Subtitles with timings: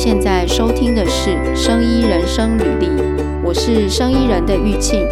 [0.00, 2.86] 现在收听的是《生医人生履历》，
[3.42, 5.04] 我是生医人的玉庆。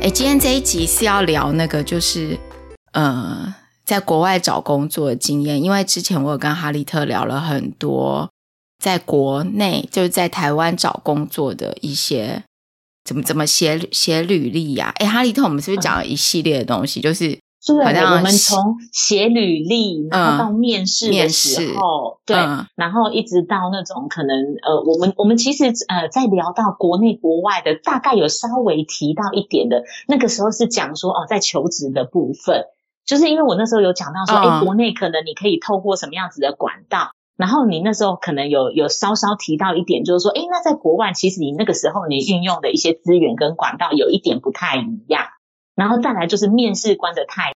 [0.00, 2.38] 哎，今天这一集是要聊那个，就是
[2.92, 3.52] 呃，
[3.84, 8.30] 在国外找工作的经验，因为之前我有跟哈利特聊了很多，
[8.78, 12.44] 在国内就是在台湾找工作的一些。
[13.04, 14.92] 怎么怎么写写履历呀？
[14.98, 17.00] 哎，哈利特，我们是不是讲了一系列的东西？
[17.00, 17.38] 就是
[17.84, 32.64] 好像我们从写履历，然后到面试的时候，嗯、对、嗯，然后一直到那种可能呃，我们我们其实呃，在聊到国内国外的，大概有稍微提到一点的，那个时候是讲说哦，在求职的部分，
[33.04, 37.10] 就是因为我那时候有讲到说，哎、嗯，国内可能你可以透过什么样子的管道。
[37.36, 45.22] 然后你那时候可能有有稍稍提到一点，就是说，哎，那在国外其实你那个时候你运用的一些资源跟管道有一点不太一样。
[45.78, 47.52] 然后再来就是面试官的态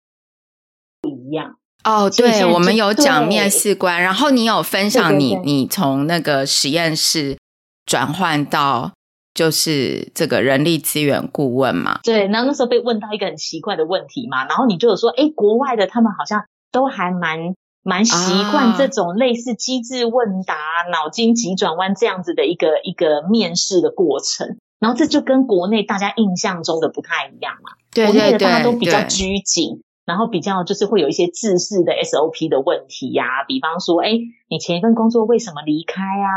[1.00, 1.56] 度不一样。
[1.84, 7.38] 哦，对，我们有讲面试官，然后你有分享你你从那个实验室
[7.86, 8.90] 转换到
[9.32, 12.00] 就是这个人力资源顾问嘛？
[12.02, 17.54] 对，然后那时候被问到一个很奇怪的问题嘛，然后你就有说，诶，国外的他们好像都还蛮。
[17.84, 27.72] 蛮习惯这种类似机智问答、啊、脑筋急转弯这样子的一个一个面试的过程，然后这就跟国内大家印象中的不太一样嘛。
[27.92, 34.12] 对对对，国内的大家都比较拘谨，然后比较就是会有一些制式的 SOP 的问题呀、啊，比方说，哎，
[34.48, 36.28] 你前一份工作为什么离开啊？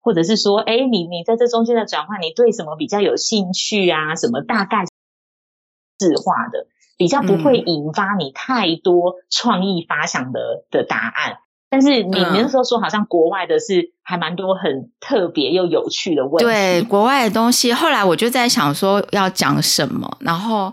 [0.00, 4.16] 或者是说，哎，你你在这中间的转换，你对什么比较有兴趣啊？
[4.16, 4.84] 什么大概
[6.00, 6.66] 是化的。
[6.98, 11.38] 比较不会引发你太多创意发想的、嗯、的答案，
[11.72, 16.44] 但是你那时候说好像国外的是还蛮多很特别又有趣的问题。
[16.44, 20.70] 对，国外的东西，后来我就在想说要讲什么，然后，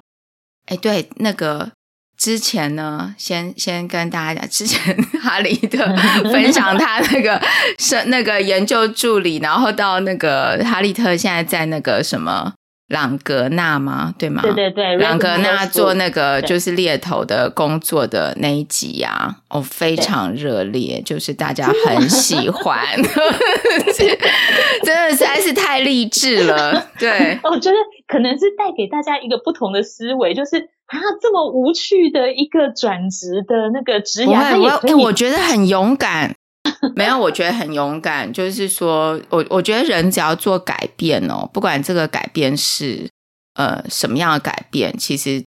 [0.65, 1.71] 哎，对，那个
[2.17, 5.77] 之前呢，先先跟大家讲，之前哈利特
[6.29, 7.41] 分享他那个
[7.77, 12.53] 是那个研究助理，然后到那个哈利特现在在那个什么。
[12.89, 14.13] 朗格纳吗？
[14.17, 14.41] 对吗？
[14.41, 22.79] 对对对，朗格纳做那个就是猎头的工作的那一集啊，哦，非常热烈，就是大家很喜欢，
[24.83, 26.87] 真的实在是太励志了。
[26.97, 30.57] 对，我觉得可能是带给大家一个不同的思维，就是
[30.87, 36.35] 啊，这么无趣的一个转职的那个职业，我我我觉得很勇敢。
[36.95, 38.31] 没有，我觉得很勇敢。
[38.31, 43.09] 就是说，我我觉得人只要做改变哦，不管这个改变是
[43.55, 45.43] 呃什么样的改变，其实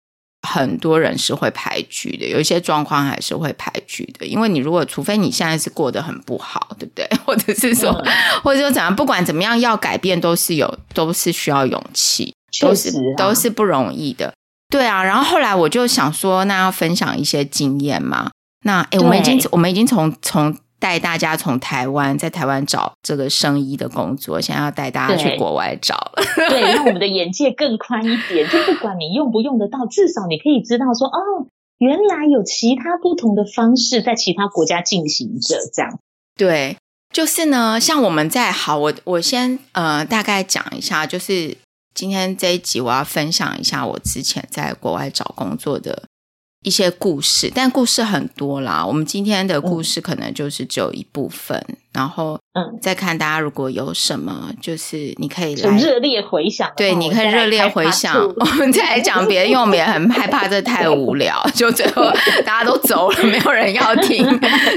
[0.48, 2.28] 很多人是会排拒的。
[2.28, 7.10] 有一些状况还是会排拒的，因为你如果除非你现在是过得很不好，对不对？
[7.26, 8.12] 或者是说，嗯、
[8.44, 14.34] 或者说怎样，不管怎么样，要改变都是有，都是需要勇气，都是、啊、都是不容易的。
[14.70, 18.30] 对啊，然后后来我就想说，那要分享一些经验嘛。
[18.66, 20.56] 那诶，我们已经我们已经从从。
[20.80, 28.48] 带大家从台湾在台湾找这个生医的工作，现在要带大家去国外找了，对，让我们的眼界更宽一点。
[28.48, 31.48] 就不管你用不用得到，至少你可以知道说，哦，
[31.80, 35.58] 原来有其他不同的方式在其他国家进行着。
[35.74, 36.00] 这样，
[36.36, 36.78] 对，
[37.12, 41.58] 就是呢，像我们在好，我我先呃大概讲一下，就是
[41.96, 46.04] 今天这一集我要分享一下我之前在国外找工作的。
[46.68, 48.86] 一些故事，但故事很多啦。
[48.86, 56.70] 我们今天的故事可能就是只有一部分，嗯、然后嗯，再看大家如果有什么，就是你可以来热烈回想。
[56.76, 58.22] 对，你可以热烈回想。
[58.22, 62.04] 我们再来讲别的，因为我们也很害怕这太无聊，就最后
[62.46, 64.28] 大家都走了，没有人要听。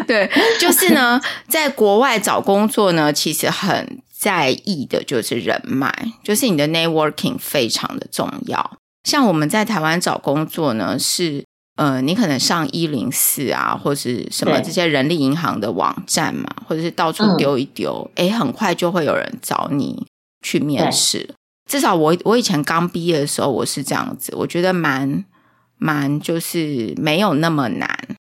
[0.07, 0.31] 对，
[0.61, 5.93] 就是呢，在国外找工作呢，其实很在意的就是人脉，
[6.23, 8.79] 就是你的 networking 非常的重要。
[9.03, 11.50] 像我们在台湾找工作呢，是。
[11.77, 20.07] 呃，你可能上一零四啊，或是什么这些人力银行的网站嘛，或者是到处丢一丢，哎、嗯，很快就会有人找你
[20.43, 21.35] 去面试。
[21.71, 25.25] 至少我我以前刚毕业的时候，我是这样子，我觉得蛮
[25.79, 28.17] 蛮就是没有那么难，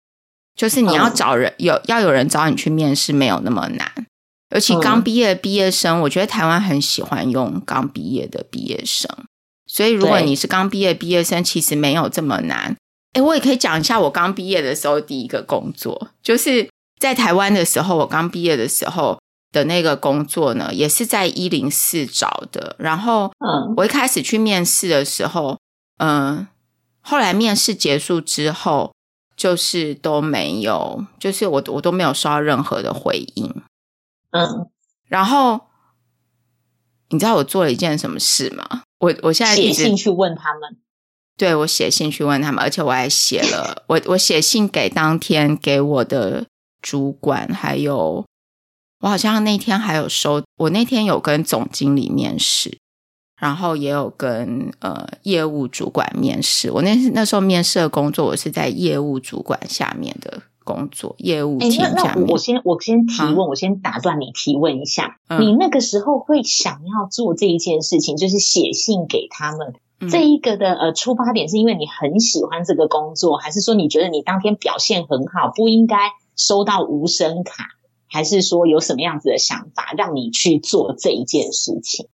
[0.56, 3.92] 就是你要找人、嗯、有要有人找你去面试，没有那么难。
[4.54, 9.10] 尤其刚毕业的毕业生，我觉得台湾很喜欢用刚毕业的毕业生，
[9.66, 12.76] 所以如果你是刚毕业毕业生，其实没有这么难。
[13.18, 16.70] 哎，我也可以讲一下我刚毕业的时候第一个工作，就是
[17.00, 19.20] 在台湾的时候，我刚毕业的时候
[19.52, 22.76] 的那个工作呢，也是在一零四找的。
[22.78, 25.58] 然后，嗯，我一开始去面试的时候，
[25.98, 26.48] 嗯，
[27.02, 28.94] 后来面试结束之后，
[29.36, 33.64] 就是都没有，就是我我都没有收到任何的回应。
[34.30, 34.70] 嗯，
[35.08, 35.62] 然后
[37.10, 38.84] 你知道我做了一件什么事吗？
[39.00, 40.78] 我我现在写信去问他们。
[41.38, 46.46] 对，我写信去问他们，而且我还写了，我我写信给当天给我的
[46.82, 48.26] 主管，还有
[49.02, 52.80] 我好像那天还有收，我那天有跟总经理面试，
[53.40, 56.72] 然后也有跟呃业务主管面试。
[56.72, 62.26] 我那那时候面试的工作，我是在业务主管下面的工作，业务厅下面。
[62.28, 69.76] 我先我先提问，啊、我先打断你提问一下，嗯、你那个时候会想要做这一件事情，就是写信给他们。
[70.12, 77.66] 这一个的呃出发点是因为你很喜欢这个工作，还是说你觉得你当天表现很好，不应该收到无声卡，
[78.08, 82.08] 还是说有什么样子的想法让你去做这一件事情？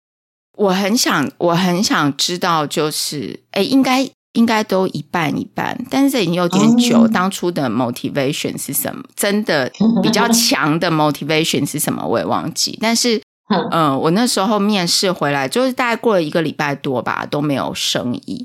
[0.55, 7.07] 我很想，我很想知道，就是哎，应该应该都一半一半，但是这已经有点久。
[7.07, 9.03] 嗯、当初的 motivation 是什么？
[9.15, 9.71] 真的
[10.03, 12.05] 比较强的 motivation 是什么？
[12.05, 13.19] 我也忘记，但是。
[13.51, 18.43] 嗯、呃，我那时候面试回来，就是大概过了一个礼拜多吧，都没有声音。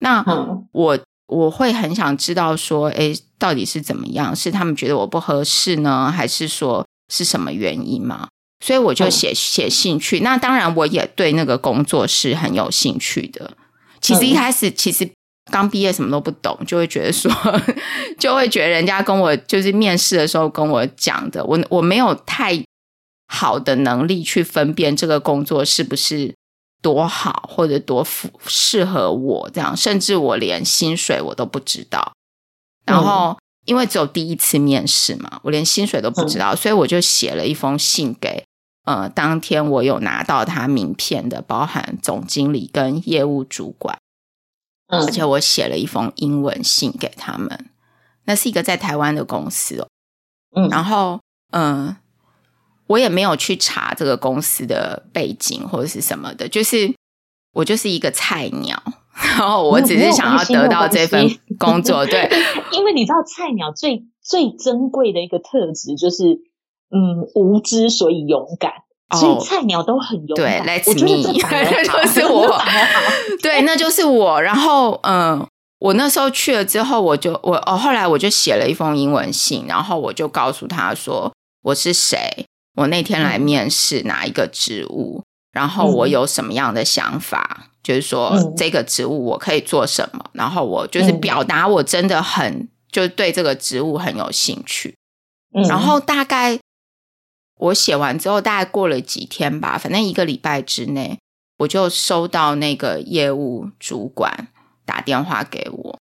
[0.00, 0.24] 那
[0.72, 0.98] 我
[1.28, 4.34] 我会很想知道说，哎，到底是怎么样？
[4.34, 8.28] 是他们觉得我不合适呢，还是说是什么原因吗？
[8.64, 10.20] 所以我就写写信去。
[10.20, 13.52] 那当然，我也对那个工作是很有兴趣的。
[14.00, 15.08] 其实一开始，其实
[15.50, 17.30] 刚毕业什么都不懂，就会觉得说，
[18.18, 22.60] 就会觉得人家跟我就是面试的时候跟我讲的，我我没有太。
[23.32, 26.34] 好的能力去分辨这个工作是不是
[26.82, 32.12] 多好，或者多符适合我这样，甚至我连薪水我都不知道。
[32.84, 38.44] 然后因为只有第一次面试嘛，我连薪水都不知道，所以我就写了一封信给
[38.84, 43.98] 呃，当天我有拿到他名片的，包含总经理跟业务主管，
[44.88, 47.70] 而且我写了一封英文信给他们。
[48.26, 49.88] 那是一个在台湾的公司哦，
[50.54, 51.18] 嗯，然后
[51.52, 51.96] 嗯。
[52.88, 56.94] 我也没有去查这个公司的背景或者是什么的，就是
[57.54, 58.82] 我就是一个菜鸟，
[59.38, 62.04] 然后我只是想要得到这份工作。
[62.06, 62.30] 对，
[62.72, 66.40] 因为你知道菜鸟最最珍贵的一个特质就是，
[66.90, 68.72] 嗯，无知所以勇敢，
[69.18, 70.64] 所以菜鸟都很勇敢。
[70.64, 72.60] 对，Let's me，那 就是我，
[73.42, 74.40] 对，那就是我。
[74.40, 75.46] 然后，嗯，
[75.78, 81.32] 我那时候去了之后，我就我哦，后来我就写了一封英文信，然后我就告诉他说
[81.64, 82.46] 我是谁。
[82.74, 94.96] 我那天来面试哪一个职务，嗯、然后我有什么样的想法，嗯、就是说这个职务我可以做什么，嗯、然后我就是表达我真的很就对这个职务很有兴趣。
[95.54, 96.58] 嗯、然后大概
[97.58, 101.18] 我写完之后，大概过了几天吧，反正一个礼拜之内，
[101.58, 104.48] 我就收到那个业务主管
[104.86, 105.98] 打电话给我，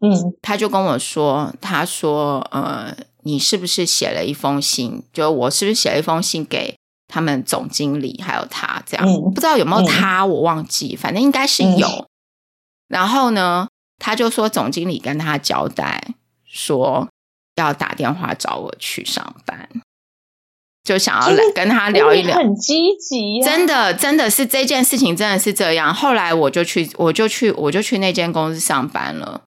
[0.00, 2.96] 嗯，他就跟我说，他说，呃。
[3.22, 5.02] 你是不是写了一封信？
[5.12, 6.76] 就我是不是写了一封信给
[7.08, 9.06] 他们总经理，还有他这样？
[9.06, 11.86] 嗯、不知道有没有他，我忘记，反正应该是有。
[11.86, 12.06] 嗯、
[12.88, 13.68] 然后呢，
[13.98, 16.14] 他就说总经理跟他交代
[16.44, 17.08] 说
[17.56, 19.68] 要打电话找我去上班，
[20.82, 23.44] 就想要来跟他聊一聊，很积极、啊。
[23.44, 25.92] 真的，真的是这件事情，真的是这样。
[25.92, 29.42] 后来我就去，我就去，我就去那间公司上班了。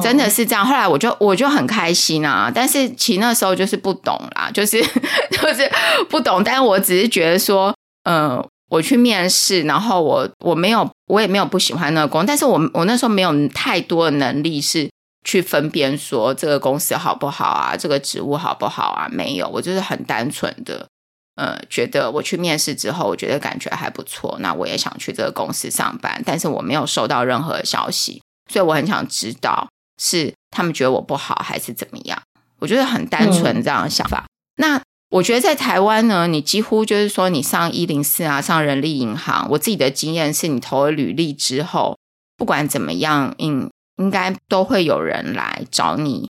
[0.00, 5.68] 真的是这样，后来我就我就很开心啊，但是其实那时候就是不懂啦， 就是就是
[6.08, 7.74] 不懂，但是我只是觉得说，
[8.04, 14.88] 嗯、呃，我去面试，然后我我没有我也没有不喜欢那个工，但是我我那时候没有太多的能力是
[15.24, 20.86] 去分辨说这个公司好不好啊，这个职务好不好啊，没有，我就是很单纯的，
[21.34, 28.22] 呃，觉得我去面试之后，我觉得感觉还不错，那我也想去这个公司上班，但是我没有收到任何消息。
[28.50, 29.68] 所以我很想知道
[30.00, 32.20] 是他们觉得我不好还是怎么样？
[32.58, 34.24] 我觉得很单纯这样的想法。
[34.26, 41.96] 嗯、那我觉得在台湾呢，你几乎就是说你上一零四啊，上人力银行，我自己的经验是你投了履历之后，
[42.36, 46.28] 不管怎么样，应应该都会有人来找你，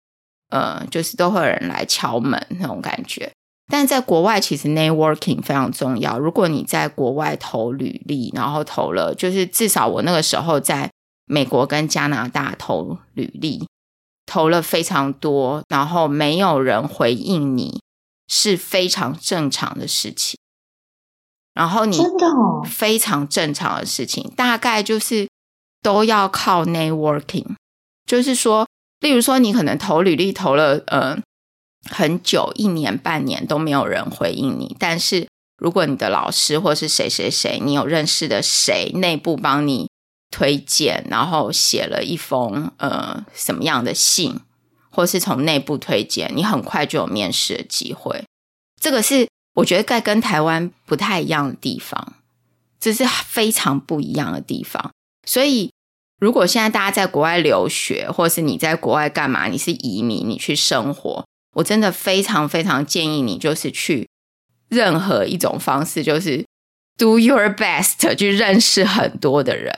[0.50, 3.31] 呃，就是都会有人来敲门那种感觉。
[3.71, 6.19] 但在国外，其实 networking 非常重要。
[6.19, 10.89] 如果你在国外投履历，然后投了，就是至少我那个时候在。
[11.25, 13.67] 美国跟加拿大投履历，
[14.25, 17.82] 投了非常多，然后没有人回应你，
[18.27, 20.38] 是非常正常的事情。
[21.53, 22.27] 然后你真的
[22.70, 25.27] 非常正常的事情，大概就是
[25.82, 27.55] 都要靠 networking，
[28.05, 28.67] 就是说，
[29.00, 31.17] 例如说你可能投履历投了呃
[31.89, 35.27] 很久，一年半年都没有人回应你，但是
[35.58, 39.89] 如果你的老师或是谁谁谁，你有认识的谁内部帮你。
[40.35, 44.37] 推荐，然后写了一封呃什么样的信，
[44.89, 48.25] 或是从内部推荐，你很快就有面试的机会。
[48.81, 52.15] 这个是我觉得在跟台湾不太一样的地方，
[52.77, 54.91] 这是非常不一样的地方。
[55.25, 55.71] 所以，
[56.19, 64.09] 如果现在大家在国外留学，或是你在国外干嘛，你是移民，你去生活，我真的非常非常建议你，就是去
[64.67, 66.45] 任何一种方式，就是
[66.97, 69.73] do your best 去认识很多的人。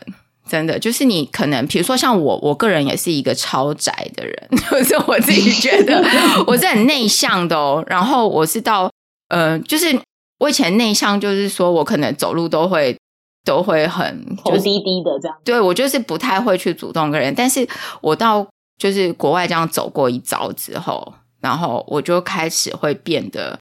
[0.48, 6.04] 真的，就是你可能，比如说像我，我个人也是一个超宅的人， 就是我自己觉得
[6.48, 7.84] 我是很内向的哦。
[7.88, 8.89] 然后我是到，
[9.30, 10.00] 呃，就是
[10.39, 12.98] 我以前内向，就是说我可能走路都会。
[13.46, 17.66] 都会很头低低的这样，对，我就是不太会去主动跟人，但是
[18.01, 18.46] 我到
[18.77, 23.58] 就是国外这样走过一遭之后，然后我就开始会变得，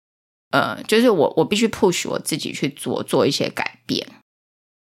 [0.51, 4.05] 呃，就是我我必须 push 我自己去做做一些改变。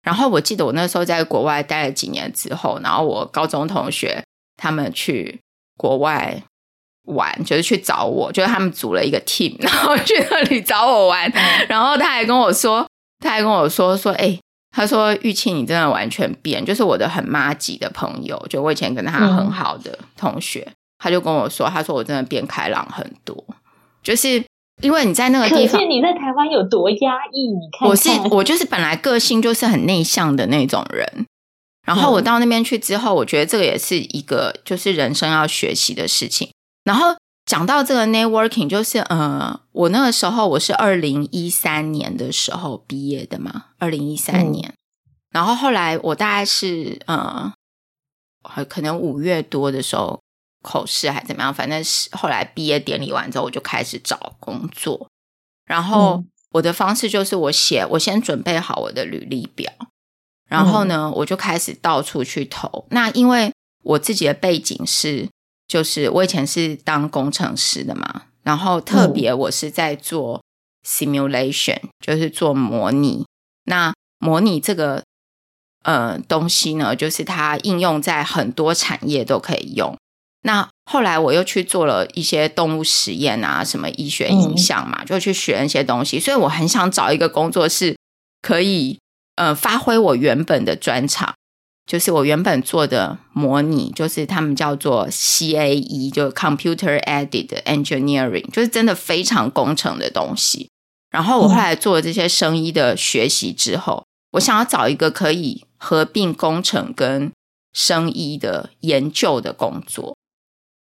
[0.06, 4.22] 然后我记得我那时候在国外待了几年之后，然后我高中同学
[4.56, 5.40] 他们去
[5.76, 6.40] 国外
[7.04, 11.30] 玩，就是去找我，就是他们组了一个 team， 然后去那里找我玩，
[11.68, 12.86] 然后他还跟我说，
[13.18, 14.38] 他还跟我说说，哎。
[14.72, 23.42] 他说：“玉庆，你真的完全变，就是我的很妈级的朋友，就我以前跟他很好的同学，嗯、他就跟我说，他说我真的变开朗很多，
[24.02, 24.44] 就是
[24.82, 27.48] 因为你在那个地方，可见你在台湾有多压抑。
[27.48, 31.26] 你看，看，我是我就是本来个性就是很内向的那种人，
[31.86, 36.50] 然后我到那边去之后，我觉得这个也是一个就是人生要学习的事情，
[36.84, 37.16] 然后。”
[37.46, 44.74] 讲到这个 networking，就是呃，我那个时候我是二零一三年的时候毕业的嘛，二零一三年，嗯、
[45.30, 47.52] 然后后来我大概是呃，
[48.68, 50.18] 可能五月多的时候
[50.66, 55.08] 口试还怎么样，反正是后来毕业典礼完之后，我就开始找工作，
[55.64, 59.72] 然后我的方式就是我写，我先准备好我的履历表，
[60.48, 62.86] 然后呢，我就开始到处去投。
[62.90, 63.52] 那因为
[63.84, 65.28] 我自己的背景是。
[65.68, 70.40] 就是我以前是当工程师的嘛，然后特别我是在做
[70.86, 73.26] simulation，嗯，就是做模拟。
[73.64, 75.02] 那模拟这个
[75.82, 79.98] 呃东西呢，就是它应用在很多产业都可以用。
[80.46, 86.20] 那后来我又去做了一些动物实验啊，什么医学影像嘛，嗯，就去学一些东西。
[86.20, 87.96] 所以我很想找一个工作是
[88.40, 88.96] 可以
[89.34, 91.34] 呃发挥我原本的专长。
[91.84, 100.68] 就是我原本做的模拟，就是他们叫做 CAE，就 Computer Aided Engineering，就是真的非常工程的东西。
[101.10, 107.30] 然后我后来做了这些生医的学习之后，我想要找一个可以合并工程跟
[107.72, 110.15] 生医的研究的工作。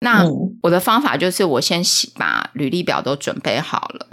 [0.00, 0.24] 那
[0.62, 1.82] 我的方法就是，我先
[2.16, 4.06] 把履历表都准备好了，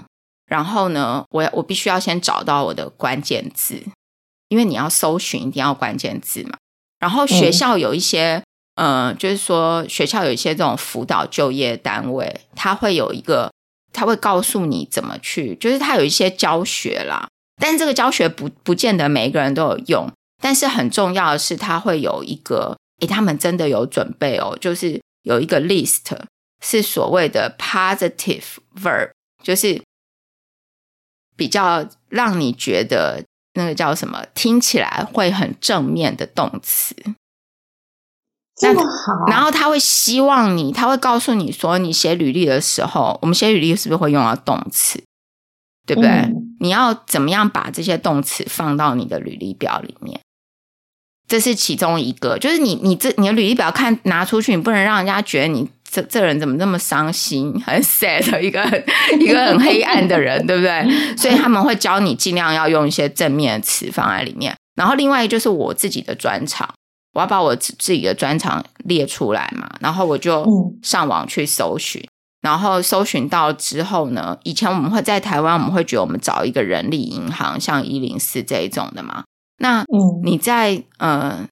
[0.47, 3.83] 然后呢，我我必须要先找到我的关键字，
[4.49, 6.57] 因为你要搜寻一定要关键字嘛。
[6.99, 8.41] 然后学校有一些，
[8.75, 13.51] 嗯、呃，就是说学校有一些这种辅导就业单位，他会有一个，
[13.93, 17.27] 他会告诉你怎么去，就是他有一些教学啦。
[17.61, 20.11] 但是这个教学不不见得每一个人都有用，
[20.41, 26.17] 但是很重要的是，他会有一个，诶，他们真的有准备哦，就是有一个 list
[26.63, 29.11] 是所谓的 positive verb，
[29.43, 29.83] 就是
[31.35, 33.25] 比较让你觉得。
[33.57, 34.25] 那个叫什么？
[34.35, 36.93] 听起来会很正面的动词，
[38.61, 39.25] 那么好。
[39.27, 45.01] 然后他会希望你，他会告诉你说，你写履历的时候，我们写履历是不是会用到动词？
[45.87, 46.09] 对不对？
[46.09, 46.57] 嗯。
[46.59, 50.19] 你要怎么样把这些动词放到你的履历表里面？
[51.27, 55.67] 这是其中一个，就是你你这你的履历表看拿出去，你不能让人家觉得你。
[55.87, 58.61] 这这人怎么那么伤心，很 sad 一个
[59.17, 61.15] 一个很黑暗的人，对不对？
[61.15, 64.53] 所以他们会教你尽量要用一些正面的词放在里面。
[64.75, 66.67] 然后另外一个就是我自己的专长，
[67.13, 69.69] 我要把我自己的专长列出来嘛。
[69.79, 70.45] 然后我就
[70.81, 72.05] 上网去搜寻，
[72.41, 79.23] 然后搜寻到之后呢，以前我们会在台湾，我们会觉得我们找一个人力银行，像一零四这一种的嘛。
[79.57, 79.85] 那
[80.23, 81.47] 你在呃。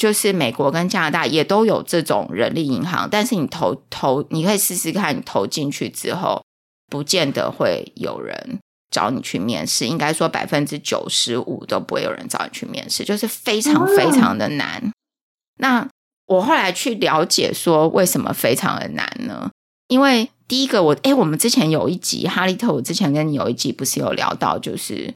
[0.00, 6.40] 就是美国跟加拿大也都有这种人力银行，但是你投投，你可以试试看，你投进去之后，
[6.88, 8.60] 不见得会有人
[8.92, 9.88] 找你去面试。
[9.88, 14.80] 应该说百分之九十五都不会有人找你去面试，就是非常非常的难。
[14.84, 14.92] 嗯。
[15.56, 15.88] 那
[16.26, 19.50] 我后来去了解说，为什么非常的难呢？
[19.88, 25.12] 因为第一个我，我诶我们之前有一集哈利特，我之前跟你有一集不是有聊到，就是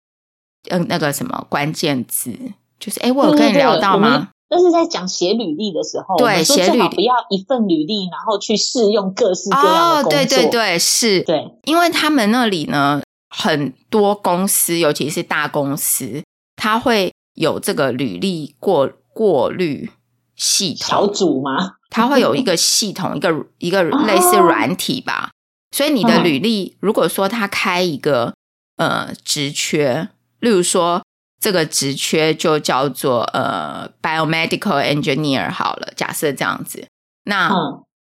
[0.71, 2.33] 嗯那个什么关键字，
[2.79, 4.29] 就是诶我有跟你聊到吗？
[4.49, 10.19] 但是在讲写履历的时候，对，写履历不要一份履历，然后去试用各式各样的工作。
[10.19, 16.23] 哦，对对对，是，对，因为他们那里呢，很多公司，尤其是大公司，
[16.55, 19.91] 它会有这个履历过过滤
[20.37, 21.77] 系统小组吗？
[21.89, 25.31] 他会有一个系统，一个一个类似软体吧。
[25.31, 25.33] 哦，
[25.75, 28.35] 所以你的履历，如果说他开一个
[28.77, 30.11] 呃职缺，
[30.43, 31.03] 例如说。
[31.43, 36.87] 这个职缺就叫做呃 biomedical engineer 好了，假设这样子，
[37.25, 37.51] 那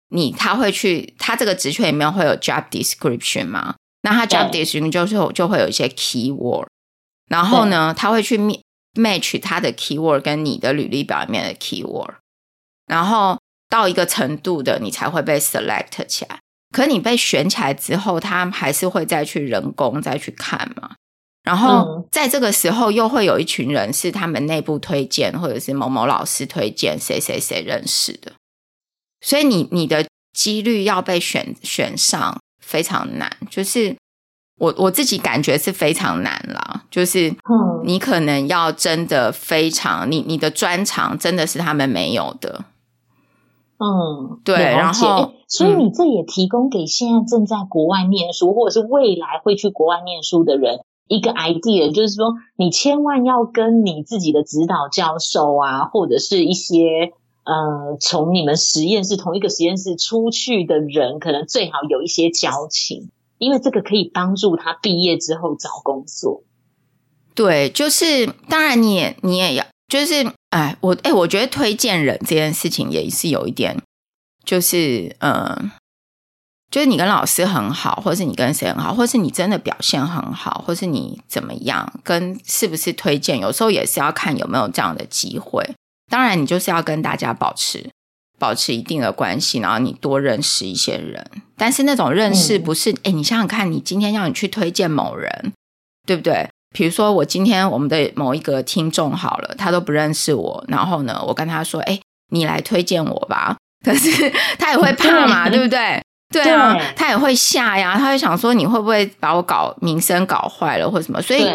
[0.08, 3.76] 你他会去他这个职缺里面会有 job description 吗？
[4.02, 6.66] 那他 job description 就是就会有一些 keyword，
[7.30, 8.36] 然后呢，他会去
[8.94, 12.16] match 他的 keyword 跟你的履历表里面的 keyword，
[12.88, 13.38] 然后
[13.70, 16.40] 到一个程度的你才会被 select 起来。
[16.74, 20.96] 可你被选起来之后，他还是会再去人工再去看嘛。
[21.48, 28.32] 然后在这个时候，又会有一群人是他们内部推荐，或者是某某老师推荐谁谁谁认识的。
[29.22, 33.96] 所以你你的几率要被选选上非常难，就是
[34.60, 36.84] 我我自己感觉是非常难啦。
[36.90, 37.34] 就是
[37.82, 42.66] 你可能要真的非常你你的专长真的是他们没有的。
[43.78, 50.80] 嗯，对，然后所以你这也提供给现在正在国外念书，或者是未来会去国外念书的人。
[51.08, 57.12] 一个 idea 就是说，你千万要跟你自己的指导教授啊，或者是一些
[57.44, 66.42] 呃，从你们实验室同一个实验室出去的人，可能最好有一些交情，因为这个可以帮助他毕业之后找工作。
[67.34, 73.80] 对，就是当然你也你也要，就是哎，我哎，我觉得推荐人这件事情也是有一点，
[74.44, 75.32] 就是嗯。
[75.32, 75.72] 呃
[76.70, 85.64] 就是你跟老师很好，或是你跟谁很好，或是你真的表现很好，或是你怎么样，跟是不是推荐，有时候也是要看有没有这样的机会。
[86.10, 87.90] 当然，你就是要跟大家保持
[88.38, 91.30] 保持一定的关系，然后你多认识一些人。
[91.56, 95.52] 但是那种认识不是，哎、嗯，你想想看，你今天要你去推荐某人，
[96.06, 96.48] 对不对？
[96.74, 101.98] 比如说我今天我们的某一个听众好了，他都不认识我，然后呢，我跟他说，哎，
[102.30, 103.56] 你来推荐我吧。
[103.84, 106.02] 可是他也会怕嘛， 对不对？
[106.30, 111.22] 对啊，对他也会吓呀，他会想说，你会不会把我搞名声搞坏了或什么？
[111.22, 111.46] 所以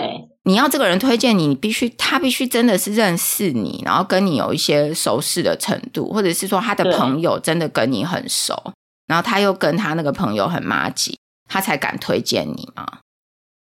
[0.46, 8.74] 你要这个人推荐你，你必须他必须真的是认识你，然后跟你有一些熟识的程度，或者是说他的朋友真的跟你很熟，
[9.08, 12.86] 然后他又跟他那个朋友很麻吉，他才敢推荐你嘛。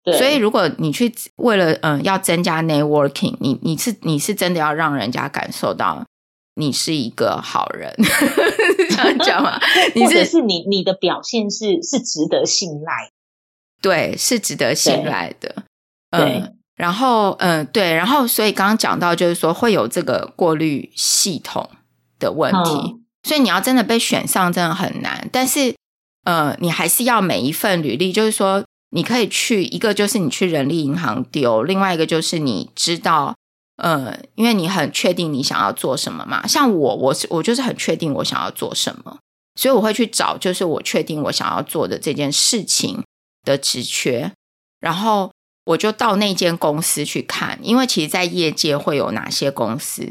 [0.04, 6.04] 对，所以如果你去为了嗯要增加 networking，你你是你是真的要让人家感受到。
[6.56, 7.94] 你是一个好人，
[8.96, 9.60] 这样讲吗？
[9.94, 13.10] 你者是你你的表现是是值得信赖，
[13.80, 15.64] 对，是值得信赖的。
[16.10, 21.70] 对，嗯，然后嗯，对，然后所以刚刚讲到就是说会有这个过滤系统
[22.18, 25.28] 的问题，嗯，所以你要真的被选上真的很难。
[25.32, 25.74] 但是
[26.24, 33.34] 呃，你还是要每一份履历，就是说你可以去一个就是你去人力银行丢，另外一个就是你知道。
[33.80, 39.18] 呃，因为你很确定你想要做什么嘛，像我，我是我就是很确定我想要做什么，
[39.54, 43.02] 所以我会去找就是我确定我想要做的这件事情
[43.42, 44.32] 的职缺，
[44.80, 45.32] 然后
[45.64, 50.04] 我就到那间公司去看，因为其实，在业界会有哪些公司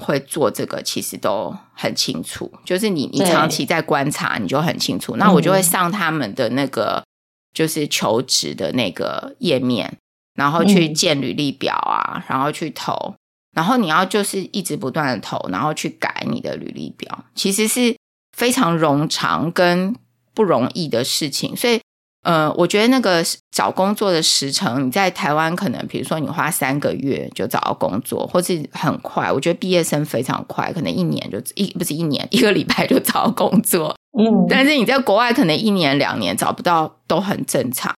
[0.00, 5.16] 会做这个，其实都很清楚，就是你你长期在观察，你就很清楚。
[5.16, 7.04] 那我就会上他们的那个
[7.52, 9.96] 就是求职的那个页面。
[10.34, 13.14] 然后去建履历表啊，嗯，然后去投，
[13.54, 17.96] 然后你要就是一直不断的投，然后去改你的履历表，其实是
[18.36, 19.94] 非常冗长跟
[20.34, 21.54] 不容易的事情。
[21.56, 21.80] 所以，
[22.24, 33.94] 呃，我觉得那个找工作的时程，你在台湾可能，比如说你花三个月就找到工作，或是很快，我觉得毕业生非常快，可能一年就一不是一年，一个礼拜就找到工作。
[34.18, 37.94] 嗯，但是你在国外可能一年两年找不到都很正常，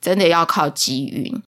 [0.00, 1.42] 真的要靠机运。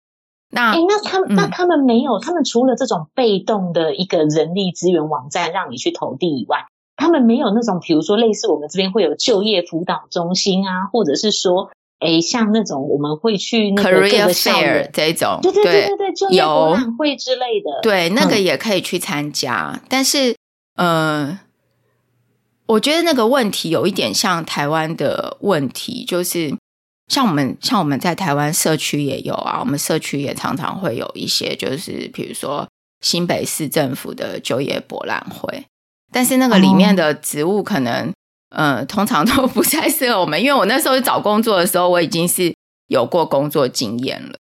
[0.52, 19.74] 那诶那他们、嗯、那他们没有，他们除了这种被动的一个人力资源网站让你去投递以外，他们没有那种，比如说类似我们这边会有就业辅导中心啊，或者是说，诶像那种我们会去那个 career fair 这种，对对对对对，就业博览会之类的，对，那个也可以去参加。
[19.76, 20.36] 嗯、但是，
[20.78, 21.40] 呃，
[22.66, 26.56] 我觉得那个问题有一点像台湾的问题，就是。
[27.10, 32.68] 像我们像我们在台湾社区也有啊，我们社区也常常会有一些，就是比如说
[33.02, 35.66] 新北市政府的就业博览会，
[36.12, 38.14] 但是那个里面的职务可能，
[38.56, 42.54] 嗯、呃，通常都不太适合我们，因为我那时候找工作的时候，我已经是
[42.88, 44.38] 有过工作经验了，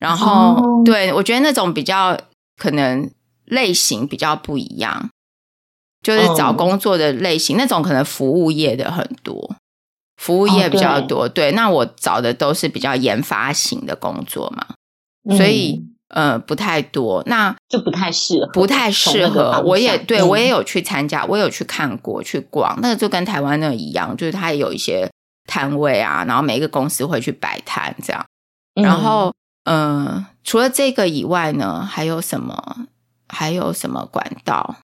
[0.00, 0.84] 然后、oh.
[0.84, 2.18] 对，我觉得那种比较
[2.56, 3.08] 可能
[3.44, 5.10] 类型比较不一样，
[6.02, 7.62] 就是找工作的类型，oh.
[7.62, 9.54] 那种可能服务业的很多。
[10.22, 14.64] 服务业比较多，哦、对，对，那我找的都是比较研发型的工作嘛，
[15.28, 19.60] 嗯、所以呃不太多，那就不太适合，不太适合。
[19.66, 25.10] 我也对、嗯、我也有去参加，我有去看过去逛，那个就跟台湾那个一样，就是它也有一些
[25.48, 28.24] 摊位啊，然后每一个公司会去摆摊这样，
[28.80, 32.86] 然后呃，除了这个以外呢，还有什么？
[33.34, 34.76] 还有什么管道？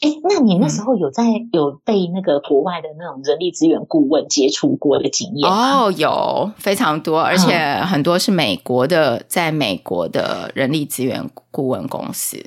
[0.00, 5.50] 哎，那你那时候有在、嗯、有被那个国外的那种人力资源顾问接触过的经验？
[5.50, 12.42] 哦，有非常多，而且很多是美国的，嗯、在美国的人力资源顾问公司。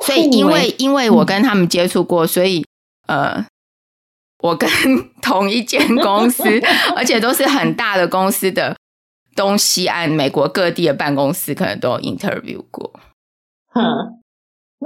[0.00, 2.64] 所以，因为因为我跟他们接触过，所以
[3.06, 3.44] 呃，
[4.38, 4.68] 我跟
[5.20, 6.44] 同一间公司，
[6.96, 8.74] 而且都是很大的公司的
[9.36, 12.90] 东西岸美国各地的办公室，可能都有 interview 过。
[13.74, 14.21] 嗯。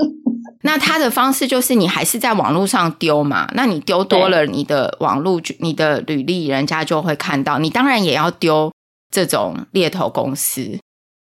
[0.63, 3.49] 那他的方式就是，你还是在网络上丢嘛？
[3.55, 7.59] 那你丢多了，你的网络、你的履历，人家就会看到。
[7.59, 8.73] 你当然也要丢
[9.13, 10.79] 这种猎头公司，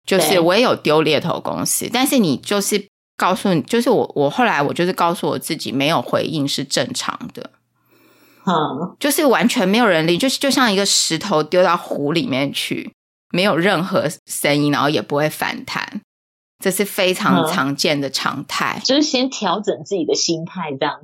[0.06, 7.50] 就是我也有丢猎头公司，但是你就是告诉你，就是我我后来我就是告诉我自己，没有回应是正常的。
[8.46, 12.92] 嗯，就是完全没有人理，就是就像一个石头丢到湖里面去，
[13.32, 16.02] 没有任何声音，然后也不会反弹。
[16.64, 20.98] 这是非常常见的常态，嗯，就是先调整自己的心态，这样。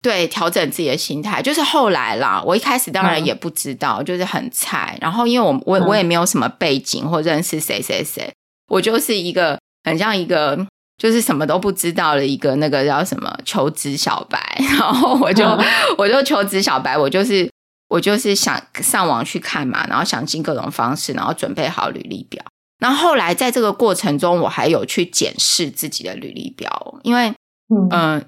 [0.00, 2.40] 对，调整自己的心态，就是后来啦。
[2.46, 4.96] 我一开始当然也不知道，嗯、就是很菜。
[5.00, 8.32] 然后因为我我我也没有什么背景或认识谁谁谁，
[8.68, 10.64] 我就是一个很像一个
[10.96, 14.38] 就是什么都不知道的一个那个叫什么求职小白。
[14.78, 15.66] 然后我就、嗯、
[15.98, 17.50] 我就求职小白，我就是
[17.88, 22.44] 我就是想上网去看嘛，然后想尽各种方式，然后准备好履历表。
[22.78, 27.28] 然后后来在这个过程中，我还有去检视自己的履历表，因为
[27.68, 28.22] 嗯、呃，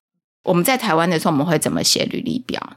[0.44, 2.74] 我们在台湾的时候，我们会怎么写履历表？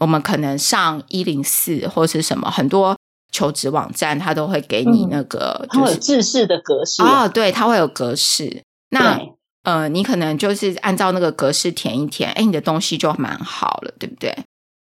[0.00, 2.96] 我们可能上一零四或是什么，很多
[3.30, 8.62] 求职网站，它都会给你那个，就是、它会有制式的格式哦，对，它会有格式。
[8.90, 9.20] 那
[9.62, 14.36] 呃，你可能就是按照那个格式填一填，哎，你的东西就蛮好了，对不对？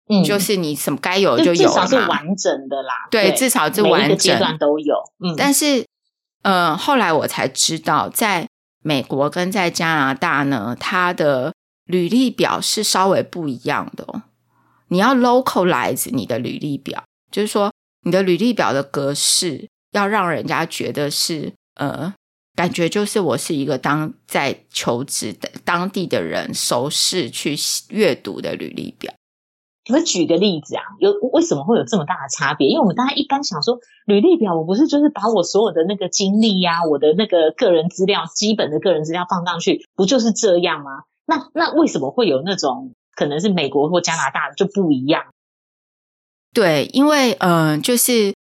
[0.09, 3.07] 嗯，就是你什么该有就有，至少是完整的啦。
[3.09, 4.95] 对，对至少是完整，每个阶段都有。
[5.23, 5.85] 嗯，但是，
[6.41, 8.47] 呃，后来我才知道，在
[8.81, 11.53] 美国跟在加拿大呢，它的
[11.85, 14.23] 履历表是稍微不一样的哦。
[14.89, 17.71] 你要 localize 你的履历表，就是说
[18.05, 22.13] 你的履历表的格式要让人家觉得是呃，
[22.55, 27.55] 感觉就是我是一个当在求职的当地的人熟识去
[27.89, 29.13] 阅读的履历表。
[29.85, 30.83] 你们举个例子啊？
[30.99, 32.69] 有为什么会有这么大的差别？
[32.69, 41.03] 因为我们大家一般想说，履历表我不是就是把我所有的那个经历呀、啊，我的那个个人资料、基本的个人资料放上去，不就是这样吗？
[41.25, 45.23] 那那为什么会有那种可能是美国或加拿大就不一样？
[46.53, 48.33] 对，因为嗯、呃，就是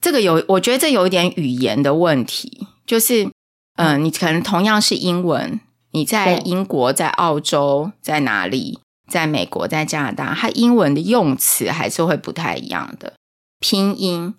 [0.00, 3.24] 这个有，我觉得这有一点语言的问题，就是
[3.76, 8.78] 嗯、呃，你可能同样是英文，你在英国、在澳洲、在哪里？
[9.10, 13.12] 在美国，在加拿大，它英文的用词还是会不太一样的。
[13.58, 14.34] 拼音、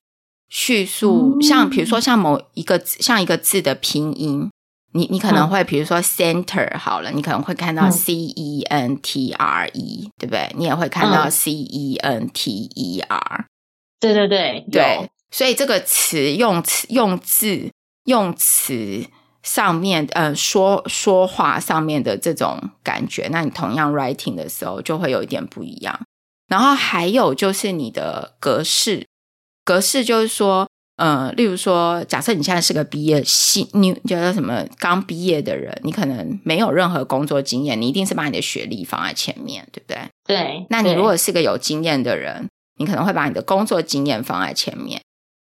[0.49, 4.49] 叙述，像比如说像某一个像一个字的拼音，
[4.93, 10.51] 你你可能会比如说 center 好了，你可能会看到 c e n t r e，对不对？
[10.57, 13.45] 你也会看到 c e n t e r。
[13.99, 17.69] 对对对对，所以这个词用词用字
[18.05, 19.05] 用词。
[19.43, 25.99] 上面呃说说话上面的这种感觉，那你同样 writing 的时候就会有一点不一样。
[26.47, 29.07] 然后还有就是你的格式，
[29.63, 39.97] 格式就是说，呃，例如说，假设你现在是个毕业新 new 叫做什么刚毕业的人，你可能没有任何工作经验，你一定是把你的学历放在前面，对不对？
[40.25, 40.65] 对。
[40.69, 45.01] 那你如果是个有经验的人，你可能会把你的工作经验放在前面。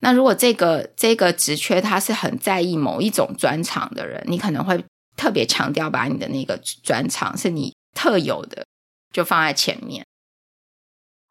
[0.02, 4.84] 那如果这个这个职缺他是很在意某一种专长的人，你可能会
[5.16, 8.66] 特别强调把你的那个专长是你特有的，
[9.12, 10.04] 就放在前面。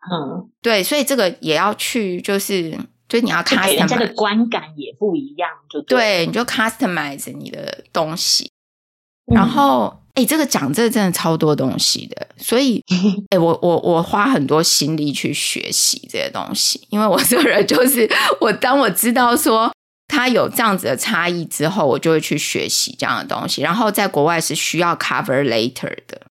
[0.10, 2.76] 嗯，对，所以这个也要去，就是
[3.08, 8.52] 就你要 customize，人家的观感也不一样，就对，对，你就 customize 你的东西，
[9.26, 10.01] 嗯、然后。
[10.14, 12.84] 哎、欸，这个讲这个真的超多东西的，所以，
[13.32, 18.10] 哎、欸，我我我花很多心力去学习这些东西，因为我这个人就是，
[18.42, 19.72] 我当我知道说
[20.08, 23.62] 他有这样子的差异之后，我就会去学习这样的东西。
[23.62, 26.22] 然后在国外是需要 cover letter 的，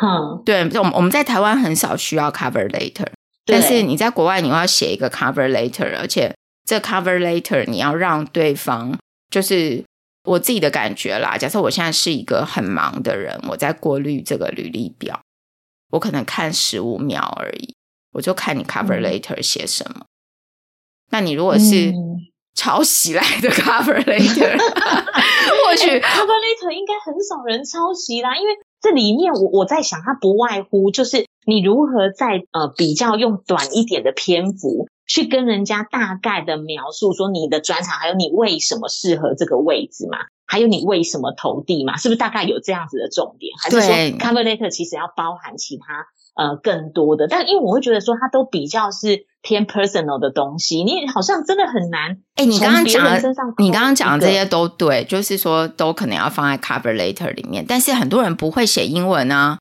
[0.00, 3.08] 嗯，对，我们我们在台湾很少需要 cover letter，
[3.44, 6.32] 但是你在国外你要写一个 cover letter，而且
[6.64, 8.96] 这 cover letter 你要让对方
[9.28, 9.84] 就是。
[10.24, 15.20] 我自己的感觉啦，假设我现在是一个很忙的人，我在过滤这个履历表，
[15.90, 17.74] 我可能看十五秒而已，
[18.12, 20.00] 我就看你 cover letter 写什么。
[20.00, 20.06] 嗯、
[21.10, 21.92] 那你如果是
[22.54, 28.54] 抄袭来的 cover letter，或许 cover letter 应该很少人抄袭啦，因为
[28.84, 43.54] 这里面我我在想，它不外乎就是你如何在呃比较用短一点的篇幅去跟人家大概的描述说你的专长，还有你为什么适合这个位置嘛，还有你为什么投递嘛，是不是大概有这样子的重点？
[43.62, 47.26] 还是说 cover letter 其实要包含其他呃更多的？
[47.26, 49.26] 但因为我会觉得说它都比较是。
[49.46, 52.16] 偏 personal 的东西，你好像真的很难。
[52.36, 53.22] 哎，你刚刚讲的，
[53.58, 57.62] 你刚刚讲的这些都对，就是说都可能要放在 cover letter 里面。
[57.68, 59.58] 但是很多人不会写英文啊，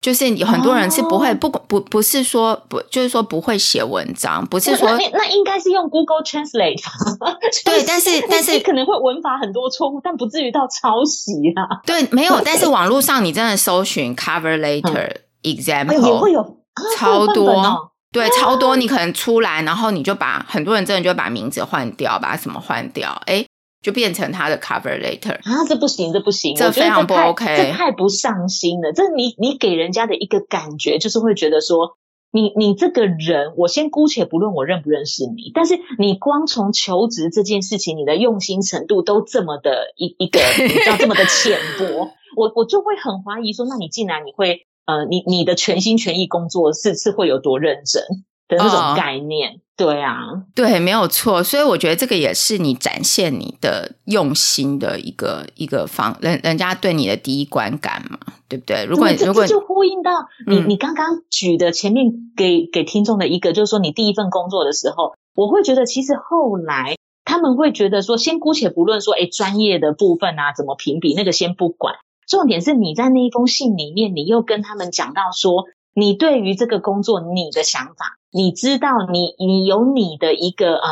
[0.00, 6.80] 就是有很多人是不会，不不不是说不，就是说不会写文章，不是说那那应该是用 Google Translate。
[7.66, 11.82] 对，但是 但是可能会文法很多错误，但不至于到抄袭啊。
[11.84, 12.40] 对，没有。
[12.46, 16.58] 但是网络上你真的搜寻 cover letter example 也会有
[16.96, 17.92] 超多。
[18.10, 23.44] 对，超多，你可能出来，然后你就把很多人真的就把名字换掉，把什么换掉，哎，
[23.82, 28.94] 就变成他的 cover letter 啊，这不行，这不行，这非常不 OK，这太不上心了。
[28.94, 31.98] 这你你给人家的一个感觉就是会觉得说，
[32.32, 44.62] 你你这个人，我先姑且不论我认不认识你，但是你光从求职这件事情，你的用心程度都这么的一一个，你知道这么的浅薄， 我我就会很怀疑说，那你既然你会。
[44.88, 48.02] 呃，你你的全心全意工作是是会有多认真
[48.48, 49.50] 的那种概念？
[49.52, 50.16] 哦、对啊，
[50.54, 51.44] 对，没有错。
[51.44, 58.86] 所以我觉得这个也是你展现你的用心的一个一个方，人人家对你的第一观感嘛，对不对？
[58.86, 60.10] 如果如果就呼应到
[60.46, 66.96] 你你刚刚举的前面给给听众的一个，就是说你第一份工作的时候，我会觉得其实后来
[67.26, 71.96] 他们会觉得说，先姑且不论说，哎，专业的部分啊，怎么评比，那个先不管。
[72.28, 75.64] 重点是你在那一封信里面，你又跟他们讲到说，
[75.94, 80.90] 你对于这个工作你的想法，你知道你你有你的一个呃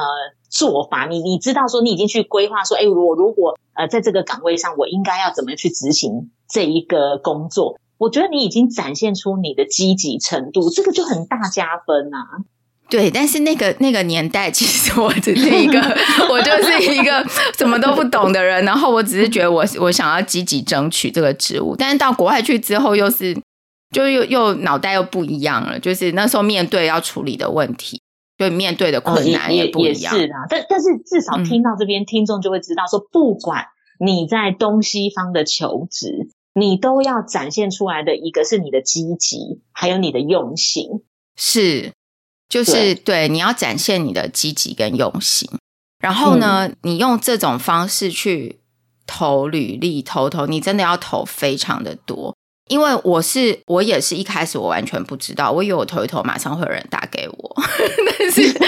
[0.48, 7.78] 做法，你你知道说你已经去规划说，哎，我如果呃在这个岗位上，我应该要怎么去执行这一个工作？
[7.98, 12.42] 我觉得你已经展现出你的积极程度，这个就很大加分啊。
[12.88, 15.80] 对，但是那个那个年代，其实我只是一个，
[16.30, 17.24] 我就是一个
[17.58, 18.64] 什么都不懂的人。
[18.64, 23.36] 然后我只是觉得我我想要积极争取这个职务，但是到国外去之后，又是
[23.92, 25.78] 就又又脑袋又不一样了。
[25.80, 28.00] 就是那时候面对要处理的问题，
[28.38, 30.14] 对面对的困难也不一样。
[30.14, 33.64] 哦、也也是啊，但但是至少听到这边，嗯、听众就会知道说，不管
[33.98, 41.02] 你在东西方的求职，你都要展现出来的一个是你的积极，还有你的用心，
[41.34, 41.90] 是。
[42.48, 45.48] 就是对，对，你要展现你的积极跟用心，
[45.98, 48.60] 然后呢，嗯、你用这种方式去
[49.06, 52.34] 投履历，投投，你真的要投非常的多。
[52.68, 57.56] 因为我是我也是一开始我完全不知道，我以为我投一投，马上会有人打给我，
[58.18, 58.60] 但是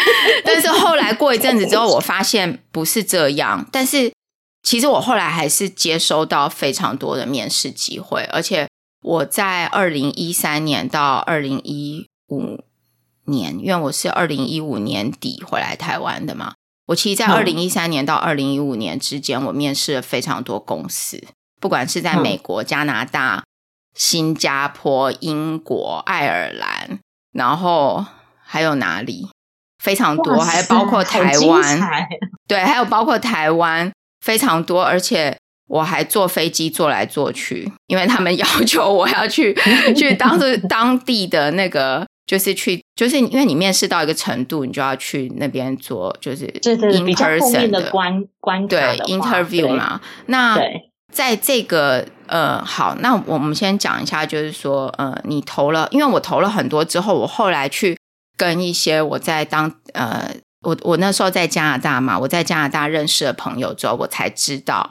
[0.45, 3.69] 但是后来过一阵子之后，我发现不是这样。
[3.73, 4.13] 但是
[4.63, 8.69] 其实我后来还是接收到非常多的面试机会，而且
[9.03, 12.61] 我在二零一三年到二零一五。
[13.29, 16.55] 年，因为我是二零一五年底回来台湾的嘛，
[16.87, 21.23] 我其实，在二零一三年到二零一五年之间，我面试了非常多公司，
[21.61, 23.45] 不管是在美国、加拿大、
[23.95, 26.99] 新加坡、英国、爱尔兰，
[27.33, 28.05] 然后
[28.45, 29.29] 还有哪里，
[29.83, 31.81] 非常多，还包括台湾，
[32.47, 33.93] 对，还有包括台湾，
[34.25, 35.37] 非常多，而且
[35.69, 39.55] 我还坐飞机坐来坐去，因为他们 要求我要去
[39.95, 42.07] 去当做当地的那个。
[42.29, 49.99] 就是去，就是因为你面试到一个程度，你就要去那边做，就是 in person 的关关对 interview 嘛。
[50.27, 50.61] 那
[51.11, 57.97] 在这个呃，好，那我们先讲一下，就是说呃，你投了，因为我投了很多之后，我后来去
[58.37, 64.91] 跟一些我在当呃，我我那时候在加拿大嘛，我在加拿大认识的朋友之后，我才知道。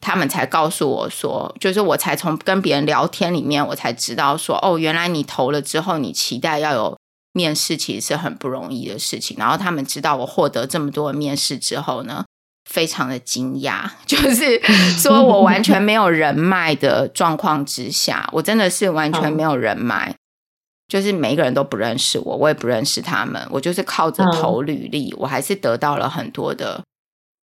[0.00, 6.98] 他们才告诉我说，就是我才从跟别人聊天里面，我才知道说，哦，原来你投了之后，你期待要有
[7.32, 9.36] 面试，其实是很不容易的事情。
[9.38, 12.24] 然后他们知道我获得这么多的面试之后呢，
[12.70, 14.60] 非常的惊讶，就是
[14.98, 20.14] 说我完全没有人脉的状况之下，我真的是完全没有人脉，
[20.86, 26.82] 就是每一个人都不认识我，我也不认识他们，我就是靠着投履历，我还是得到了很多的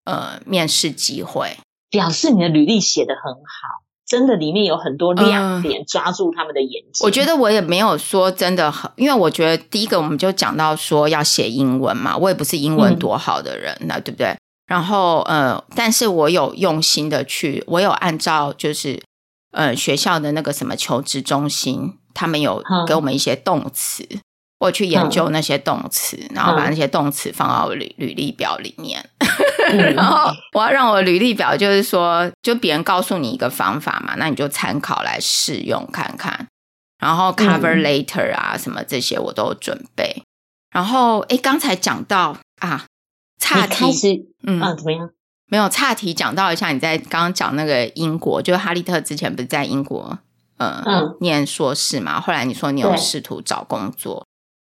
[0.04, 1.56] 呃面试机会。
[1.96, 7.04] 表示你的履历写得很好，真的里面有很多亮点，抓住他们的眼睛。
[7.04, 14.36] 我觉得我也没有说真的很，因为我觉得第一个我们就讲到说要写英文嘛，我也不是英文多好的人，那、嗯、对不对？
[14.66, 19.02] 然后呃，但是我有用心的去，我有按照就是
[19.52, 24.20] 呃学校的那个什么求职中心，他们有给我们一些动词，嗯、
[24.58, 29.08] 我去研究那些动词，然后把那些动词放到履履历表里面。
[29.94, 36.46] 然后我要让我履历表，就是说，就别人告诉你一个方法嘛，那你就参考来试用看看。
[36.98, 40.22] 然后 cover letter 啊，嗯、什么这些我都有准备。
[40.70, 42.86] 然后，哎，刚才讲到啊，
[43.38, 45.10] 岔题，嗯，啊、怎么样？
[45.48, 50.18] 没有岔题，讲到一下你在刚刚讲那个英国，就是哈利特之前不是在英国，
[50.56, 52.20] 呃、嗯，念硕士嘛？
[52.20, 54.26] 后来你说你有试图找工作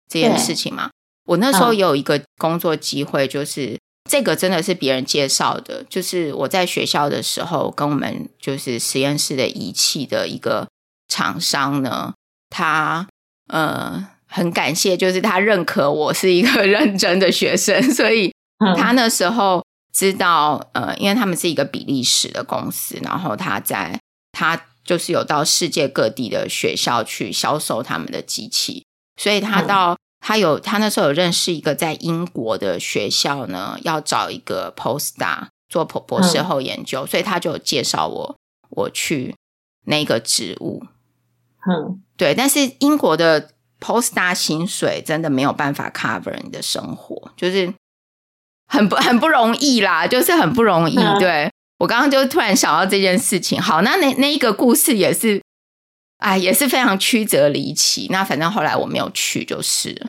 [0.09, 0.91] 这件事情嘛？
[1.27, 3.79] 我那时候有一个工作机会，就是、嗯、
[4.09, 10.67] 这个真的是别人介绍的，就是我在学校的时候跟我们就是实验室的仪器的一个
[11.09, 12.15] 厂商呢，
[12.51, 13.07] 他
[13.49, 18.33] 呃很感谢，就是他认可我是一个认真的学生，所以
[18.77, 19.63] 他那时候。
[19.91, 23.99] 知道，呃，因为他们是一个比利时的公司，然后他在
[24.31, 28.85] 他就是有到世界各地的学校去销售他们的机器，
[29.17, 38.37] 所以他到、嗯、他有他那时候有认识一个在英国的学校呢，要找一个 postdoc 做博博士后研究，嗯、所以他就介绍我
[38.71, 39.35] 我去
[39.87, 40.85] 那个职务。
[41.67, 43.51] 嗯，对，但是英国的
[43.81, 47.75] postdoc 薪水真的没有办法 cover 你的生活，就是。
[48.71, 50.95] 很不很不容易啦，就是很不容易。
[50.99, 53.59] 嗯、对，我刚刚就突然想到这件事情。
[53.59, 55.43] 好，那那那一个故事也是，
[56.19, 58.09] 哎，也是非常曲折离奇。
[58.11, 60.07] 那反正后来我没有去，就是。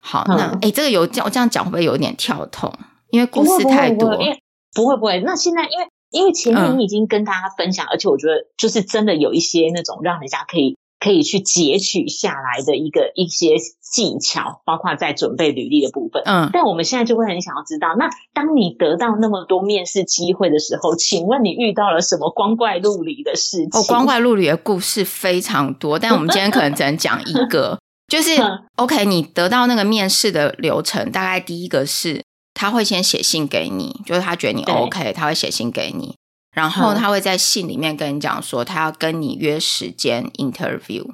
[0.00, 2.72] 好，那哎、嗯，这个有我这样讲会不会有点跳痛？
[3.10, 4.08] 因为故事太多。
[4.08, 4.42] 不会不会，
[4.74, 5.20] 不会不会。
[5.20, 10.76] 那现在因为因为前面已经跟大家分享，嗯、而且我觉得就是真的有一些那种让人家可以。
[11.00, 16.22] 可以去截取下来的一个一些技巧，包括在准备履历的部分。
[16.26, 23.80] 嗯，但我们现在就会很想要知道，那当你得到那么多面试机会的时候，请问你遇到了什么光怪陆离的事情？
[23.80, 28.32] 哦，光怪陆离的故事非常多，但我们今天可能只能讲一个， 就是
[28.76, 36.14] OK，你得到那个面试的流程，大概第一个是他会先写信给你，就是他觉得你 OK，他会写信给你。
[36.52, 41.08] 然后他会在信里面跟你讲说，他要跟你约时间 interview。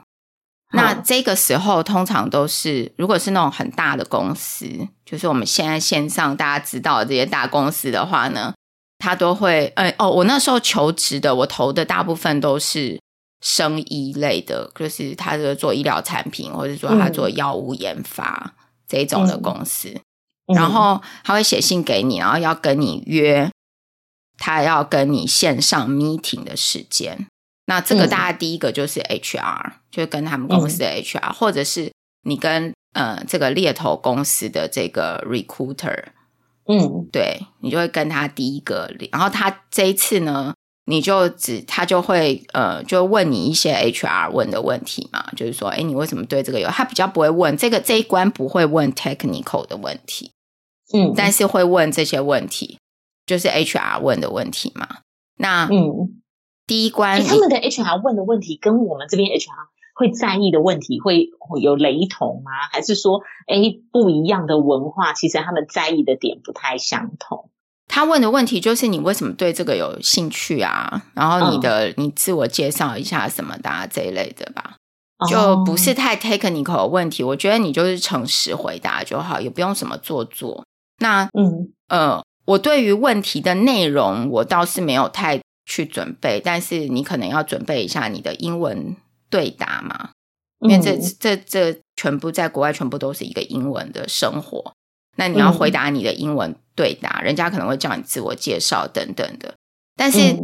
[0.72, 4.66] 那这个时候通常都是，如果是那种很大的公司，
[5.04, 8.52] 就是我们现在线上大家知道的这些大公司的话呢，
[8.98, 13.00] 他都会，呃，哦，我那时候求职的，我投的大部分都是
[13.40, 18.54] 生医类的，就是他是做医疗产品，或者说他做药物研发
[18.88, 19.94] 这种的公司。
[20.52, 23.50] 然后他会写信给你，然后要跟你约。
[24.38, 27.26] 他要跟你线上 meeting 的时间，
[27.66, 31.90] 那这个大家第一个就是 HR，、嗯、就跟他们公司的 HR，、嗯、或者是
[32.22, 36.04] 你跟呃这个猎头公司的这个 recruiter，
[36.66, 46.68] 嗯，对，你就会跟他第一个，然后他这一次呢，你就只他就会呃就问你一些 HR 问的问题嘛，就是说，哎，你为什么对这个有？
[46.68, 50.30] 他比较不会问这个这一关不会问 technical 的问题，
[50.92, 52.78] 嗯，但是会问这些问题。
[53.26, 54.86] 就是 HR 问的问题嘛？
[55.36, 56.22] 那嗯，
[56.66, 59.50] 第一关，他们的 HR 问的问题跟我们这边 HR
[59.94, 62.52] 会在意的问题会有雷同吗？
[62.70, 63.56] 还是说，哎，
[63.90, 67.50] 不一样的文化，其实他们在意的点不太相同？
[67.88, 71.02] 他问的问题就是你为什么对这个有兴趣啊？
[71.14, 74.76] 然后你的、嗯、你自我介绍一下什么的、啊、这一类的吧，
[75.28, 77.22] 就不是太 technical 的问题。
[77.22, 80.64] 我觉得你就是诚实回答就好，也不用什么做作。
[81.00, 82.22] 那嗯呃。
[82.46, 88.96] 我对于问题的内容，我倒是没有太去准备，但是你可能要准备一下你的英文
[89.28, 90.10] 对答嘛，
[90.60, 94.72] 因为这、嗯、这这全部在国外全部都是一个英文的生活，
[95.16, 99.54] 那你要回答你的英文对答，嗯、人家可能会叫你自我介绍等等的。
[99.96, 100.36] 但是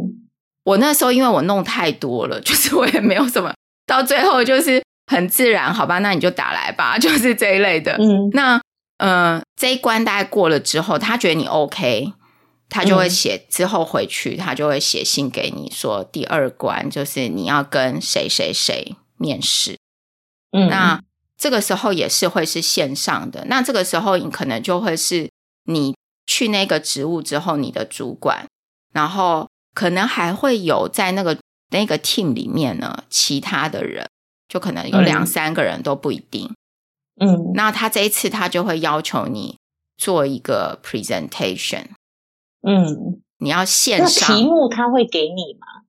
[0.65, 3.53] 我那时候因为我弄太多了， 就是我也没有什么，
[3.87, 7.93] 到最后就是很自然，好吧，那你就打来吧， 就是这一类的。
[7.93, 8.61] 嗯，那。
[9.03, 12.13] 嗯、呃，这一关大概过了之后，他觉得你 OK，
[12.69, 19.77] 他就会写、嗯、之后回去，他就会写信给你说，第二关就是你要跟谁谁谁面试。
[20.53, 21.01] 嗯，那
[21.37, 23.43] 这个时候也是会是线上的。
[23.49, 25.29] 那这个时候你可能就会是
[25.65, 25.93] 你
[26.25, 28.47] 去那个职务之后，你的主管，
[28.93, 31.37] 然后可能还会有在那个
[31.71, 34.07] 那个 team 里面呢，其他的人，
[34.47, 36.45] 就可能有两三个人都不一定。
[36.45, 36.55] 嗯，
[37.53, 39.57] 那他这一次他就会要求你
[39.97, 41.85] 做一个 presentation，
[42.61, 44.35] 嗯，你要线上。
[44.35, 45.83] 题目他会给你吗？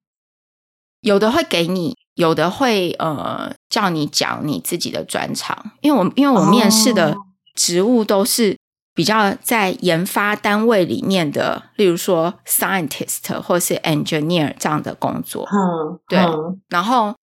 [1.01, 5.73] 有的会给你，有的会呃叫你讲你自己的专长。
[5.81, 7.17] 因为我因为我面试的
[7.55, 8.59] 职务都是
[8.95, 15.49] 比较在研发单位里面的，例如说 scientist 或是 engineer 这样的工作。
[15.51, 16.19] 嗯，对。
[16.19, 17.15] 嗯，然后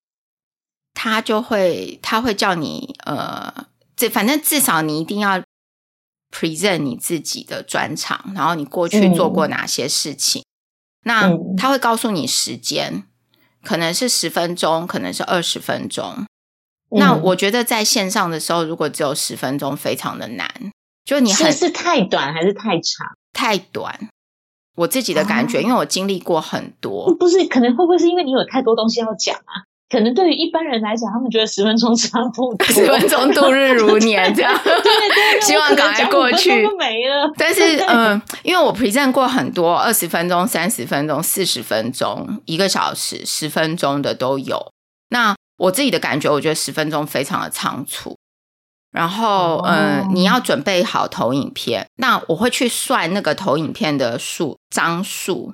[0.94, 3.68] 他就会他会叫你呃。
[4.10, 5.42] 反正至少你一定要
[6.32, 10.42] present 你自己的专长，然后你过去做过哪些事情。
[10.42, 10.46] 嗯、
[11.06, 13.04] 那他会告诉你时间，
[13.64, 16.14] 可能是十分钟，可能是二十分钟。
[16.90, 20.72] 嗯、那我觉得在线上的时候，如果只有十分钟，非常的难。
[21.04, 23.08] 就你很是，是太短还是太长？
[23.34, 24.10] 太短。
[24.76, 29.66] 我自己的感觉，啊、因为我经历过很多，不是可能会不会是因为你有太多东西要讲啊？
[29.92, 34.58] 可能对于一般人来讲，他们觉得十分钟差不多， 十分钟度日如年这样。
[34.64, 36.66] 对，对对，希望赶快过去。
[36.78, 37.30] 没了。
[37.38, 44.72] 但是嗯、呃，因为我 present 过很多，二十分钟、三十分钟、四十分钟、一个小时、十分钟的都有。
[45.10, 48.16] 那我自己的感觉，我觉得十分钟非常的仓促。
[48.92, 55.52] 然后嗯、呃，你要准备好投影片，那我会去算那个投影片的数张数。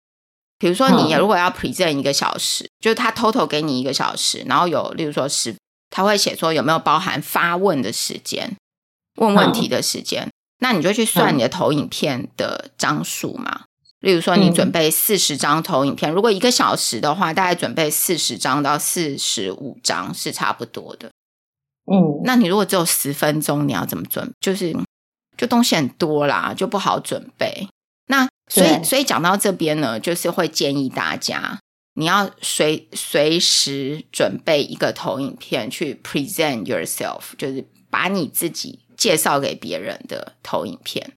[0.60, 5.56] 比如说，你如果要 present 一个小时，嗯、就是他 total 给你一个小时，然后有，例如说十，
[5.90, 8.56] 他会写说有没有包含发问的时间，
[9.16, 13.66] 问问题的时间，嗯、那你就去算你的投影片的张数嘛。
[14.00, 21.10] 例如说，你准备四十张投影片，嗯、如果一个小时的话，大概准备四十张到四十五张是差不多的。
[21.92, 24.32] 嗯，那你如果只有十分钟，你要怎么准？
[24.40, 24.76] 就是
[25.36, 27.68] 就东西很多啦，就不好准备。
[28.08, 31.60] 那所以，所以讲到这边呢，就是会建议大家，
[31.96, 41.14] 你要随随时准备一个投影片去 present yourself，就是把你自己介绍给别人的投影片。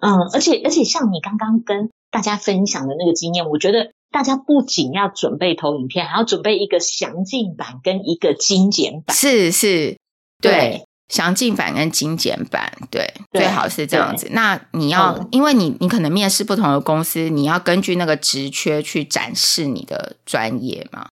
[0.00, 9.16] 嗯，而且而且像你刚刚跟大家分享的那个经验，我觉得大家不仅要准备投影片，还要准备一个详尽版跟一个精简版。
[9.16, 9.98] 是是，
[10.40, 10.52] 对。
[10.52, 14.28] 对详尽版跟精简版，对，对最好是这样子。
[14.32, 21.08] 那你要，嗯、因为你你可能面试不同的公司，你要根据那个职缺去展示你的专业嘛，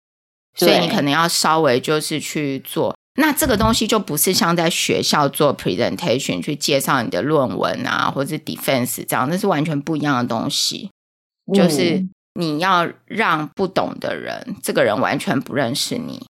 [0.58, 2.96] 所以你可能要稍微就是去做。
[3.20, 10.90] 那这个东西就不是像在学校做 presentation 去介绍你的论文啊，或者 defense 这样，那是完全不一样的东西。
[11.46, 16.26] 嗯、就是你要让不懂的人，这个人完全不认识你。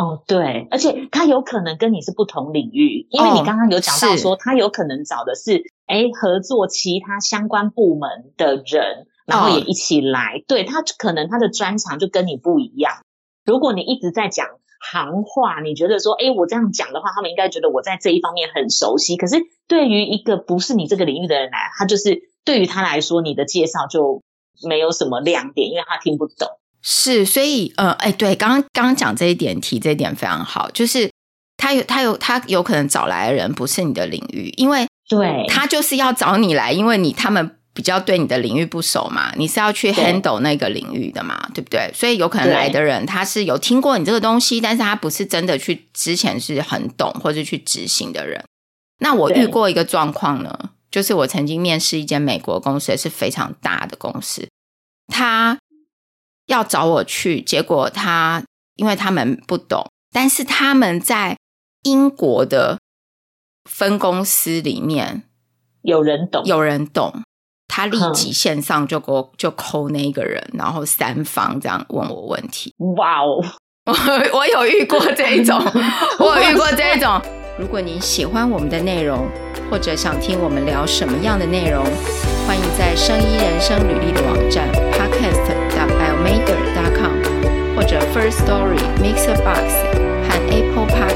[0.00, 10.38] 哦，对，而且他有可能跟你是不同领域，因为你刚刚有讲到说，他有可能找的是哎合作其他相关部门的人，然后也一起来。
[10.38, 12.94] 哦、对，他可能他的专长就跟你不一样。
[13.44, 14.46] 如果你一直在讲
[14.90, 19.18] 行话，你觉得说，哎，我这样讲的话，他们应该觉得我在这一方面很熟悉。
[19.18, 19.36] 可是
[19.68, 24.22] 对于一个不是你这个领域的人来，他就是对于他来说，你的介绍就
[24.66, 26.48] 没有什么亮点，因为他听不懂。
[26.82, 31.10] 是，所以呃，哎，对，刚刚刚刚讲这一点，提这一点非常好，就是
[31.58, 41.90] 他有他有他有可能找来的人不是你的领域，因为对他就是要找你来，因为你他们比较对你的领域不熟嘛，你是要去 handle 那个领域的嘛，对，对不对？
[41.94, 48.42] 所以有可能来的人他是有听过你这个东西，但是他不是真的去之前是很懂或者去执行的人。
[49.00, 54.48] 那我遇过一个状况呢，就是我曾经面试一间美国公司，也是非常大的公司，
[55.08, 55.58] 他。
[56.50, 58.42] 要找我去，结果他
[58.74, 61.36] 因为他们不懂，但是他们在
[61.84, 62.78] 英国的
[63.70, 65.22] 分公司里面
[65.82, 67.22] 有人懂，有人懂，
[67.68, 72.74] 他立即线上就给我就 call 那一个人，然后三方这样问我问题。
[72.96, 73.40] 哇哦，
[73.86, 73.92] 我
[74.38, 75.56] 我有遇过这一种，
[76.18, 77.22] 我有遇过这一种。
[77.58, 79.28] 如果您喜欢我们的内容，
[79.70, 81.84] 或者想听我们聊什么样的内容，
[82.44, 85.69] 欢迎在生医人生履历的网站 podcast.biomaker.com
[87.90, 89.74] 或者 First Story Mixer Box
[90.28, 91.09] 和 Apple Podcast 都可以留言。